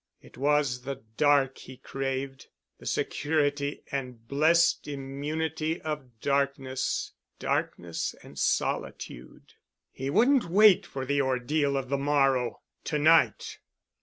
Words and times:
It 0.19 0.35
was 0.35 0.81
the 0.81 1.03
dark 1.15 1.59
he 1.59 1.77
craved, 1.77 2.47
the 2.79 2.87
security 2.87 3.83
and 3.91 4.27
blessed 4.27 4.87
immunity 4.87 5.79
of 5.83 6.19
darkness—darkness 6.21 8.15
and 8.23 8.39
solitude. 8.39 9.53
He 9.91 10.09
wouldn't 10.09 10.49
wait 10.49 10.87
for 10.87 11.05
the 11.05 11.21
ordeal 11.21 11.77
of 11.77 11.89
the 11.89 11.99
morrow... 11.99 12.61
to 12.85 12.97
night! 12.97 13.59